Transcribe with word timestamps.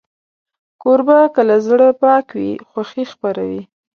کوربه 0.81 1.19
که 1.33 1.41
له 1.49 1.55
زړه 1.67 1.87
پاک 2.01 2.27
وي، 2.37 2.51
خوښي 2.69 3.03
خپروي. 3.11 3.61